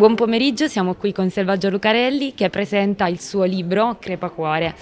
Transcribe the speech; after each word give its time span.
buon 0.00 0.14
pomeriggio, 0.14 0.66
siamo 0.66 0.94
qui 0.94 1.12
con 1.12 1.28
Selvaggio 1.28 1.68
Lucarelli 1.68 2.32
che 2.32 2.48
presenta 2.48 3.06
il 3.06 3.20
suo 3.20 3.44
libro 3.44 3.98
Crepacuore. 4.00 4.74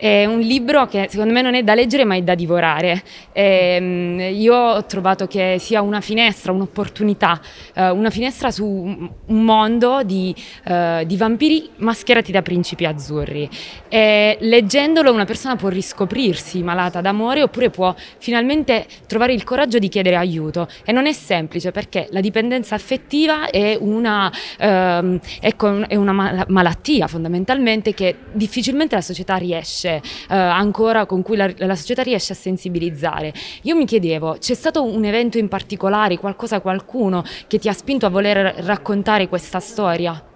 È 0.00 0.24
un 0.24 0.40
libro 0.40 0.86
che 0.86 1.08
secondo 1.10 1.34
me 1.34 1.42
non 1.42 1.54
è 1.54 1.62
da 1.62 1.74
leggere 1.74 2.06
ma 2.06 2.16
è 2.16 2.22
da 2.22 2.34
divorare. 2.34 3.02
E, 3.32 3.76
ehm, 3.76 4.30
io 4.32 4.56
ho 4.56 4.86
trovato 4.86 5.26
che 5.26 5.56
sia 5.58 5.82
una 5.82 6.00
finestra, 6.00 6.52
un'opportunità, 6.52 7.38
eh, 7.74 7.90
una 7.90 8.08
finestra 8.08 8.50
su 8.50 8.64
un 8.64 9.44
mondo 9.44 10.02
di, 10.02 10.34
eh, 10.64 11.04
di 11.04 11.18
vampiri 11.18 11.68
mascherati 11.76 12.32
da 12.32 12.40
principi 12.40 12.86
azzurri. 12.86 13.46
E, 13.90 14.38
leggendolo 14.40 15.12
una 15.12 15.26
persona 15.26 15.56
può 15.56 15.68
riscoprirsi 15.68 16.62
malata 16.62 17.02
d'amore 17.02 17.42
oppure 17.42 17.68
può 17.68 17.94
finalmente 18.16 18.86
trovare 19.06 19.34
il 19.34 19.44
coraggio 19.44 19.78
di 19.78 19.88
chiedere 19.88 20.16
aiuto. 20.16 20.66
E 20.82 20.92
non 20.92 21.06
è 21.06 21.12
semplice 21.12 21.72
perché 21.72 22.08
la 22.10 22.20
dipendenza 22.20 22.74
affettiva 22.74 23.50
è 23.50 23.76
una, 23.78 24.32
ehm, 24.58 25.20
è 25.40 25.94
una 25.96 26.46
malattia 26.48 27.06
fondamentalmente 27.06 27.92
che 27.92 28.16
difficilmente 28.32 28.94
la 28.94 29.02
società 29.02 29.36
riesce 29.36 29.88
eh, 29.96 30.02
ancora 30.34 31.06
con 31.06 31.22
cui 31.22 31.36
la, 31.36 31.50
la, 31.56 31.74
società 31.74 32.02
riesce 32.02 32.32
a 32.32 32.36
sensibilizzare. 32.36 33.32
Io 33.62 33.76
mi 33.76 33.84
chiedevo, 33.84 34.36
c'è 34.38 34.54
stato 34.54 34.82
un 34.82 35.04
evento 35.04 35.38
in 35.38 35.48
particolare, 35.48 36.18
qualcosa, 36.18 36.60
qualcuno 36.60 37.24
che 37.46 37.58
ti 37.58 37.68
ha 37.68 37.72
spinto 37.72 38.06
a 38.06 38.10
voler 38.10 38.54
raccontare 38.64 39.28
questa 39.28 39.60
storia? 39.60 40.29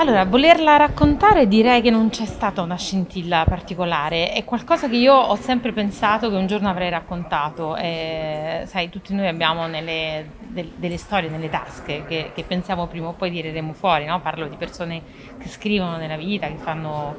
Allora, 0.00 0.24
volerla 0.24 0.78
raccontare 0.78 1.46
direi 1.46 1.82
che 1.82 1.90
non 1.90 2.08
c'è 2.08 2.24
stata 2.24 2.62
una 2.62 2.78
scintilla 2.78 3.44
particolare, 3.46 4.32
è 4.32 4.44
qualcosa 4.44 4.88
che 4.88 4.96
io 4.96 5.12
ho 5.12 5.36
sempre 5.36 5.72
pensato 5.72 6.30
che 6.30 6.36
un 6.36 6.46
giorno 6.46 6.70
avrei 6.70 6.88
raccontato. 6.88 7.76
E, 7.76 8.62
sai, 8.64 8.88
tutti 8.88 9.12
noi 9.12 9.28
abbiamo 9.28 9.66
nelle, 9.66 10.26
de, 10.38 10.70
delle 10.76 10.96
storie 10.96 11.28
nelle 11.28 11.50
tasche 11.50 12.06
che, 12.06 12.30
che, 12.34 12.44
pensiamo 12.44 12.86
prima 12.86 13.08
o 13.08 13.12
poi 13.12 13.30
tireremo 13.30 13.74
fuori, 13.74 14.06
no? 14.06 14.22
parlo 14.22 14.48
di 14.48 14.56
persone 14.56 15.02
che 15.38 15.48
scrivono 15.50 15.98
nella 15.98 16.16
vita, 16.16 16.46
che 16.46 16.56
fanno 16.56 17.16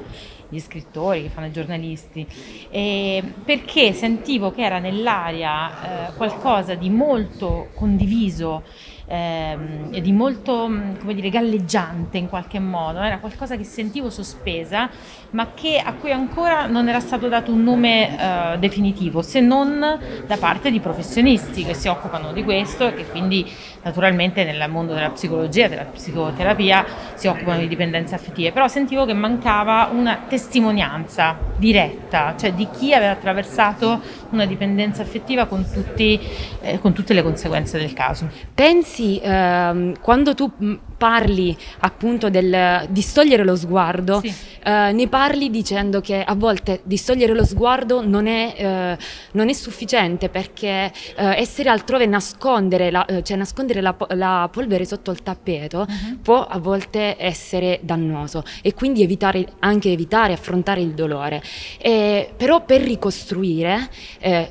gli 0.49 0.59
scrittori, 0.59 1.21
che 1.21 1.29
fanno 1.29 1.47
i 1.47 1.51
giornalisti, 1.51 2.25
e 2.71 3.23
perché 3.45 3.93
sentivo 3.93 4.49
che 4.49 4.63
era 4.63 4.79
nell'aria 4.79 6.09
eh, 6.09 6.13
qualcosa 6.15 6.73
di 6.73 6.89
molto 6.89 7.69
condiviso 7.75 8.63
ehm, 9.05 9.97
di 9.97 10.11
molto, 10.11 10.67
mm, 10.67 10.97
come 10.99 11.13
dire, 11.13 11.29
galleggiante 11.29 12.17
in 12.17 12.29
qualche 12.29 12.59
modo, 12.59 12.99
era 12.99 13.19
qualcosa 13.19 13.55
che 13.55 13.63
sentivo 13.63 14.09
sospesa, 14.09 14.89
ma 15.31 15.53
che, 15.53 15.81
a 15.83 15.93
cui 15.93 16.11
ancora 16.11 16.67
non 16.67 16.89
era 16.89 16.99
stato 16.99 17.27
dato 17.27 17.51
un 17.51 17.63
nome 17.63 18.53
eh, 18.53 18.57
definitivo, 18.59 19.21
se 19.21 19.39
non 19.39 19.99
da 20.25 20.37
parte 20.37 20.71
di 20.71 20.79
professionisti 20.79 21.63
che 21.63 21.73
si 21.73 21.87
occupano 21.87 22.31
di 22.33 22.43
questo 22.43 22.87
e 22.87 22.93
che 22.93 23.05
quindi 23.07 23.49
naturalmente 23.83 24.43
nel 24.43 24.69
mondo 24.69 24.93
della 24.93 25.09
psicologia, 25.09 25.67
della 25.67 25.85
psicoterapia 25.85 26.85
si 27.15 27.27
occupano 27.27 27.59
di 27.59 27.67
dipendenze 27.67 28.15
affettive, 28.15 28.51
però 28.51 28.67
sentivo 28.67 29.05
che 29.05 29.13
mancava 29.13 29.89
una 29.91 30.25
testimonianza 30.27 31.37
diretta, 31.57 32.35
cioè 32.37 32.53
di 32.53 32.67
chi 32.71 32.93
aveva 32.93 33.11
attraversato 33.11 34.01
una 34.31 34.45
dipendenza 34.45 35.01
affettiva 35.01 35.45
con, 35.45 35.65
tutti, 35.71 36.19
eh, 36.61 36.79
con 36.79 36.93
tutte 36.93 37.13
le 37.13 37.23
conseguenze 37.23 37.77
del 37.77 37.93
caso. 37.93 38.29
Pensi 38.53 38.90
ehm, 39.21 39.93
quando 40.01 40.33
tu 40.33 40.51
parli 40.97 41.57
appunto 41.79 42.29
del 42.29 42.85
distogliere 42.89 43.43
lo 43.43 43.55
sguardo, 43.55 44.19
sì. 44.19 44.33
Eh, 44.63 44.91
ne 44.91 45.07
parli 45.07 45.49
dicendo 45.49 46.01
che 46.01 46.23
a 46.23 46.35
volte 46.35 46.81
distogliere 46.83 47.33
lo 47.33 47.43
sguardo 47.45 48.05
non 48.05 48.27
è, 48.27 48.53
eh, 48.55 48.97
non 49.31 49.49
è 49.49 49.53
sufficiente 49.53 50.29
perché 50.29 50.91
eh, 51.15 51.35
essere 51.35 51.69
altrove, 51.69 52.05
nascondere 52.05 52.91
la, 52.91 53.05
eh, 53.05 53.23
cioè 53.23 53.37
nascondere 53.37 53.81
la, 53.81 53.95
la, 54.09 54.49
polvere 54.51 54.85
sotto 54.85 55.11
il 55.11 55.23
tappeto 55.23 55.85
uh-huh. 55.87 56.19
può 56.21 56.45
a 56.45 56.59
volte 56.59 57.15
essere 57.17 57.79
dannoso 57.81 58.43
e 58.61 58.73
quindi 58.73 59.01
evitare, 59.01 59.45
anche 59.59 59.91
evitare, 59.91 60.33
affrontare 60.33 60.81
il 60.81 60.93
dolore. 60.93 61.41
E, 61.79 62.31
però 62.35 62.63
per 62.63 62.81
ricostruire, 62.81 63.89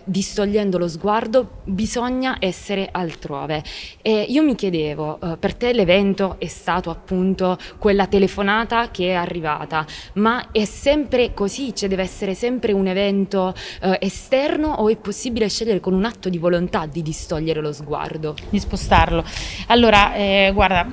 distogliendo 0.05 0.79
lo 0.79 0.89
sguardo, 0.89 1.61
bisogna 1.65 2.37
essere 2.39 2.89
altrove. 2.91 3.63
E 4.03 4.27
io 4.29 4.43
mi 4.43 4.55
chiedevo, 4.55 5.19
per 5.39 5.55
te 5.55 5.73
l'evento 5.73 6.37
è 6.39 6.47
stato 6.47 6.91
appunto 6.91 7.59
quella 7.79 8.07
telefonata 8.07 8.91
che 8.91 9.09
è 9.09 9.13
arrivata, 9.13 9.87
ma 10.15 10.51
è 10.53 10.65
sempre 10.65 11.35
così, 11.35 11.75
cioè 11.75 11.89
deve 11.89 12.03
essere 12.03 12.35
sempre 12.35 12.73
un 12.73 12.87
evento 12.87 13.55
eh, 13.83 13.99
esterno 14.01 14.69
o 14.69 14.89
è 14.89 14.97
possibile 14.97 15.49
scegliere 15.49 15.81
con 15.81 15.95
un 15.95 16.05
atto 16.05 16.29
di 16.29 16.39
volontà 16.39 16.87
di 16.87 17.03
distogliere 17.03 17.61
lo 17.61 17.73
sguardo? 17.73 18.35
Di 18.49 18.59
spostarlo. 18.59 19.25
Allora, 19.69 20.15
eh, 20.15 20.51
guarda, 20.55 20.87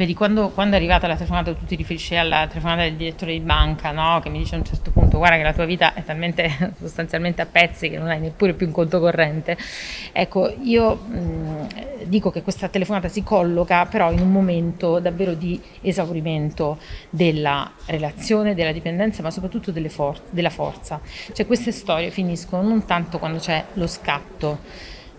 Vedi, 0.00 0.14
quando, 0.14 0.48
quando, 0.48 0.76
è 0.76 0.78
arrivata 0.78 1.06
la 1.06 1.14
telefonata, 1.14 1.52
tu 1.52 1.66
ti 1.66 1.76
riferisci 1.76 2.16
alla 2.16 2.46
telefonata 2.46 2.84
del 2.84 2.94
direttore 2.94 3.32
di 3.32 3.40
banca, 3.40 3.90
no? 3.90 4.18
che 4.20 4.30
mi 4.30 4.38
dice 4.38 4.54
a 4.54 4.58
un 4.58 4.64
certo 4.64 4.90
punto, 4.92 5.18
guarda 5.18 5.36
che 5.36 5.42
la 5.42 5.52
tua 5.52 5.66
vita 5.66 5.92
è 5.92 6.02
talmente 6.02 6.72
sostanzialmente 6.80 7.42
a 7.42 7.44
pezzi 7.44 7.90
che 7.90 7.98
non 7.98 8.08
hai 8.08 8.18
neppure 8.18 8.54
più 8.54 8.64
un 8.64 8.72
conto 8.72 8.98
corrente. 8.98 9.58
Ecco, 10.12 10.54
io 10.62 10.94
mh, 10.94 12.04
dico 12.04 12.30
che 12.30 12.40
questa 12.40 12.68
telefonata 12.68 13.08
si 13.08 13.22
colloca 13.22 13.84
però 13.84 14.10
in 14.10 14.20
un 14.20 14.32
momento 14.32 15.00
davvero 15.00 15.34
di 15.34 15.60
esaurimento 15.82 16.78
della 17.10 17.70
relazione, 17.84 18.54
della 18.54 18.72
dipendenza, 18.72 19.20
ma 19.20 19.30
soprattutto 19.30 19.70
for- 19.90 20.22
della 20.30 20.48
forza. 20.48 20.98
Cioè 21.30 21.44
queste 21.44 21.72
storie 21.72 22.10
finiscono 22.10 22.66
non 22.66 22.86
tanto 22.86 23.18
quando 23.18 23.38
c'è 23.38 23.62
lo 23.74 23.86
scatto, 23.86 24.60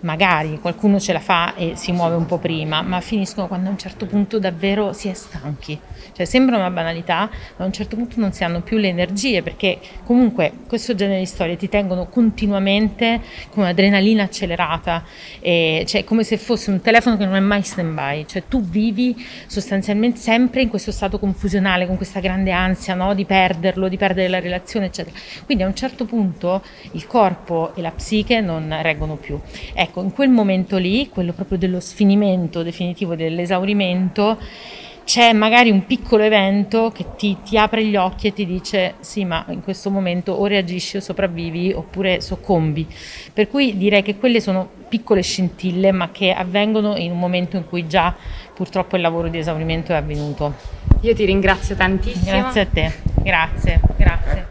magari 0.01 0.59
qualcuno 0.59 0.99
ce 0.99 1.13
la 1.13 1.19
fa 1.19 1.55
e 1.55 1.73
si 1.75 1.91
muove 1.91 2.15
un 2.15 2.25
po' 2.25 2.37
prima, 2.37 2.81
ma 2.81 3.01
finiscono 3.01 3.47
quando 3.47 3.69
a 3.69 3.71
un 3.71 3.77
certo 3.77 4.05
punto 4.05 4.39
davvero 4.39 4.93
si 4.93 5.07
è 5.07 5.13
stanchi. 5.13 5.79
Cioè 6.13 6.25
sembra 6.25 6.57
una 6.57 6.69
banalità, 6.69 7.29
ma 7.57 7.63
a 7.63 7.65
un 7.65 7.73
certo 7.73 7.95
punto 7.95 8.19
non 8.19 8.33
si 8.33 8.43
hanno 8.43 8.61
più 8.61 8.77
le 8.77 8.87
energie 8.89 9.41
perché 9.41 9.79
comunque 10.03 10.51
questo 10.67 10.95
genere 10.95 11.19
di 11.19 11.25
storie 11.25 11.55
ti 11.55 11.69
tengono 11.69 12.07
continuamente 12.07 13.21
con 13.49 13.63
un'adrenalina 13.63 14.23
accelerata, 14.23 15.03
e, 15.39 15.83
cioè 15.87 16.03
come 16.03 16.23
se 16.23 16.37
fosse 16.37 16.71
un 16.71 16.81
telefono 16.81 17.17
che 17.17 17.25
non 17.25 17.35
è 17.35 17.39
mai 17.39 17.61
stand 17.61 17.93
by, 17.93 18.25
cioè 18.27 18.43
tu 18.47 18.61
vivi 18.61 19.15
sostanzialmente 19.47 20.19
sempre 20.19 20.61
in 20.61 20.69
questo 20.69 20.91
stato 20.91 21.19
confusionale, 21.19 21.85
con 21.85 21.97
questa 21.97 22.19
grande 22.19 22.51
ansia 22.51 22.95
no? 22.95 23.13
di 23.13 23.25
perderlo, 23.25 23.87
di 23.87 23.97
perdere 23.97 24.27
la 24.27 24.39
relazione, 24.39 24.87
eccetera. 24.87 25.15
Quindi 25.45 25.63
a 25.63 25.67
un 25.67 25.75
certo 25.75 26.05
punto 26.05 26.61
il 26.91 27.05
corpo 27.07 27.73
e 27.75 27.81
la 27.81 27.91
psiche 27.91 28.41
non 28.41 28.75
reggono 28.81 29.15
più. 29.15 29.39
Ecco, 29.73 29.90
Ecco, 29.91 30.03
in 30.03 30.13
quel 30.13 30.29
momento 30.29 30.77
lì, 30.77 31.09
quello 31.09 31.33
proprio 31.33 31.57
dello 31.57 31.81
sfinimento 31.81 32.63
definitivo, 32.63 33.13
dell'esaurimento, 33.13 34.37
c'è 35.03 35.33
magari 35.33 35.69
un 35.69 35.85
piccolo 35.85 36.23
evento 36.23 36.91
che 36.95 37.07
ti, 37.17 37.35
ti, 37.43 37.57
apre 37.57 37.83
gli 37.83 37.97
occhi 37.97 38.27
e 38.27 38.33
ti 38.33 38.45
dice 38.45 38.93
sì 39.01 39.25
ma 39.25 39.43
in 39.49 39.61
questo 39.61 39.89
momento 39.89 40.31
o 40.31 40.45
reagisci 40.45 40.95
o 40.95 41.01
sopravvivi 41.01 41.73
oppure 41.73 42.21
soccombi. 42.21 42.87
Per 43.33 43.49
cui 43.49 43.75
direi 43.75 44.01
che 44.01 44.15
quelle 44.15 44.39
sono 44.39 44.69
piccole 44.87 45.21
scintille 45.21 45.91
ma 45.91 46.09
che 46.09 46.31
avvengono 46.31 46.95
in 46.95 47.11
un 47.11 47.19
momento 47.19 47.57
in 47.57 47.67
cui 47.67 47.85
già 47.85 48.15
purtroppo 48.55 48.95
il 48.95 49.01
lavoro 49.01 49.27
di 49.27 49.39
esaurimento 49.39 49.91
è 49.91 49.95
avvenuto. 49.95 50.53
Io 51.01 51.13
ti 51.13 51.25
ringrazio 51.25 51.75
tantissimo. 51.75 52.31
Grazie 52.31 52.61
a 52.61 52.65
te. 52.65 52.91
Grazie 53.21 53.81
grazie 53.97 54.50